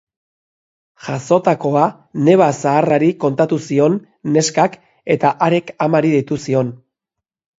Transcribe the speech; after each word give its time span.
Jazotakoa 1.07 1.83
neba 2.29 2.47
zaharrari 2.63 3.09
kontatu 3.25 3.59
zion 3.67 3.99
neskak 4.37 4.77
eta 5.17 5.31
harek 5.49 5.73
amari 5.89 6.15
deitu 6.17 6.41
zion. 6.49 6.73